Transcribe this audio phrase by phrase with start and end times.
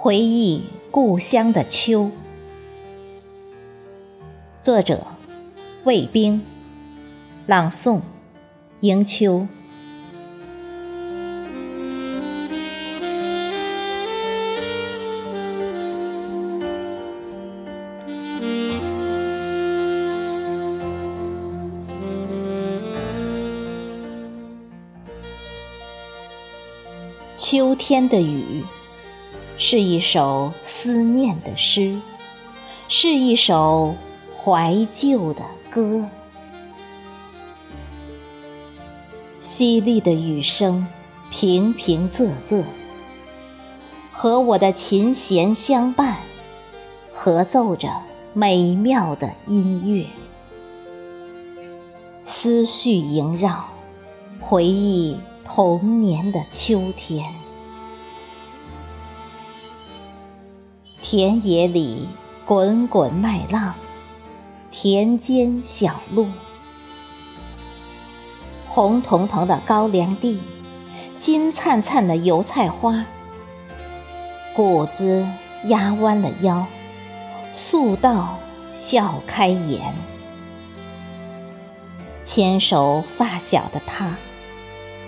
[0.00, 2.12] 回忆故乡的秋，
[4.60, 5.04] 作者
[5.82, 6.40] 魏冰，
[7.48, 8.00] 朗诵
[8.78, 9.48] 迎秋。
[27.34, 28.64] 秋天的雨。
[29.60, 32.00] 是一首思念的诗，
[32.86, 33.96] 是一首
[34.32, 36.08] 怀旧的歌。
[39.40, 40.86] 淅沥的雨声，
[41.28, 42.62] 平平仄仄，
[44.12, 46.18] 和我的琴弦相伴，
[47.12, 47.90] 合奏着
[48.32, 50.06] 美妙的音乐。
[52.24, 53.64] 思绪萦绕，
[54.38, 57.34] 回忆童年的秋天。
[61.10, 62.06] 田野里
[62.44, 63.72] 滚滚麦浪，
[64.70, 66.26] 田间小路，
[68.66, 70.42] 红彤彤的高粱地，
[71.16, 73.06] 金灿灿的油菜花，
[74.54, 75.26] 谷子
[75.64, 76.66] 压弯了腰，
[77.54, 78.38] 素道
[78.74, 79.94] 笑开颜，
[82.22, 84.14] 牵手发小的他，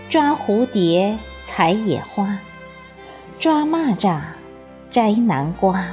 [0.08, 2.38] 抓蝴蝶采野花，
[3.38, 4.39] 抓蚂蚱。
[4.90, 5.86] 摘南瓜，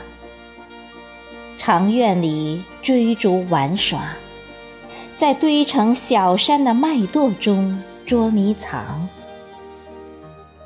[1.55, 4.15] 长院里追逐玩耍，
[5.13, 9.07] 在堆成小山的麦垛中捉迷藏，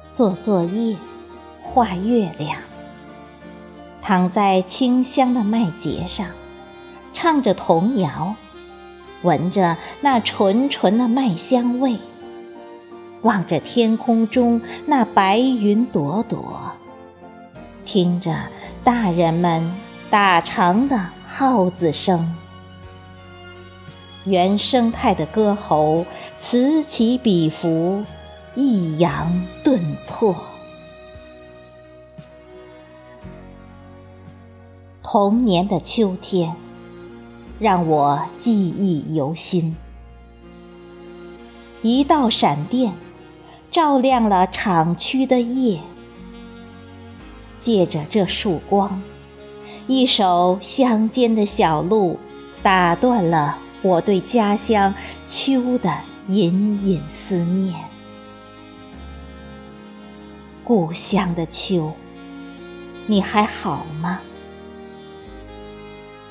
[0.10, 0.96] 做作业，
[1.62, 2.58] 画月亮，
[4.02, 6.28] 躺在清香的麦秸上，
[7.12, 8.36] 唱着童谣，
[9.24, 11.98] 闻着那纯纯的麦香味，
[13.24, 16.71] 望着天空中那白云朵朵。
[17.86, 18.36] 听着
[18.84, 19.74] 大人们
[20.10, 22.36] 打长的号子声，
[24.26, 26.06] 原生态的歌喉
[26.38, 28.04] 此起彼伏，
[28.56, 30.36] 抑扬顿挫。
[35.04, 36.56] 童年的秋天，
[37.60, 39.76] 让我记忆犹新。
[41.82, 42.94] 一道闪电，
[43.70, 45.82] 照亮了厂区的夜。
[47.62, 49.02] 借着这束光，
[49.88, 52.20] 一首乡间的小路，
[52.64, 54.94] 打断了我对家乡
[55.28, 55.96] 秋的
[56.28, 57.76] 隐隐思念。
[60.64, 61.94] 故乡的秋，
[63.06, 64.22] 你还好吗？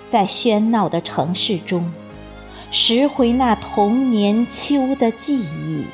[0.08, 1.92] 在喧闹的城市中，
[2.72, 5.84] 拾回那童年秋的记忆，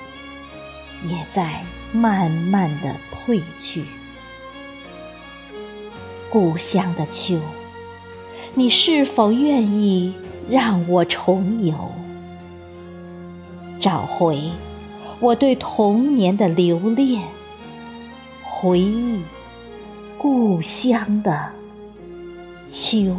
[1.04, 3.84] 也在慢慢的褪去。
[6.38, 7.40] 故乡的秋，
[8.52, 10.12] 你是否愿意
[10.50, 11.74] 让我重游，
[13.80, 14.50] 找回
[15.18, 17.22] 我对童年的留恋，
[18.42, 19.22] 回忆
[20.18, 21.52] 故乡的
[22.66, 23.16] 秋？